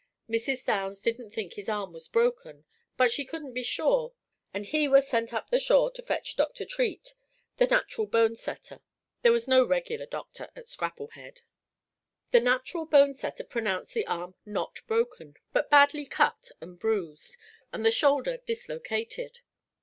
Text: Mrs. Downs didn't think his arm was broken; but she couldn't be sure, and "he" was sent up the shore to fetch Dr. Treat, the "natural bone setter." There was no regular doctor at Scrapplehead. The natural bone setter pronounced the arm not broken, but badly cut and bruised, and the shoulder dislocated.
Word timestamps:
Mrs. 0.27 0.65
Downs 0.65 0.99
didn't 0.99 1.29
think 1.29 1.53
his 1.53 1.69
arm 1.69 1.93
was 1.93 2.07
broken; 2.07 2.65
but 2.97 3.11
she 3.11 3.23
couldn't 3.23 3.53
be 3.53 3.61
sure, 3.61 4.13
and 4.51 4.65
"he" 4.65 4.87
was 4.87 5.07
sent 5.07 5.31
up 5.31 5.51
the 5.51 5.59
shore 5.59 5.91
to 5.91 6.01
fetch 6.01 6.35
Dr. 6.35 6.65
Treat, 6.65 7.13
the 7.57 7.67
"natural 7.67 8.07
bone 8.07 8.35
setter." 8.35 8.81
There 9.21 9.31
was 9.31 9.47
no 9.47 9.63
regular 9.63 10.07
doctor 10.07 10.49
at 10.55 10.67
Scrapplehead. 10.67 11.41
The 12.31 12.39
natural 12.39 12.87
bone 12.87 13.13
setter 13.13 13.43
pronounced 13.43 13.93
the 13.93 14.07
arm 14.07 14.33
not 14.43 14.79
broken, 14.87 15.35
but 15.53 15.69
badly 15.69 16.07
cut 16.07 16.49
and 16.61 16.79
bruised, 16.79 17.37
and 17.71 17.85
the 17.85 17.91
shoulder 17.91 18.37
dislocated. 18.37 19.41